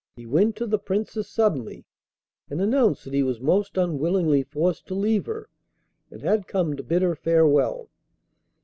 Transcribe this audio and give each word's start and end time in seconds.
He 0.15 0.25
went 0.25 0.55
to 0.55 0.65
the 0.65 0.79
Princess 0.79 1.27
suddenly, 1.27 1.85
and 2.49 2.59
announced 2.59 3.03
that 3.03 3.13
he 3.13 3.21
was 3.21 3.39
most 3.39 3.77
unwillingly 3.77 4.41
forced 4.41 4.87
to 4.87 4.95
leave 4.95 5.27
her, 5.27 5.47
and 6.09 6.23
had 6.23 6.47
come 6.47 6.75
to 6.75 6.81
bid 6.81 7.03
her 7.03 7.13
farewell. 7.13 7.87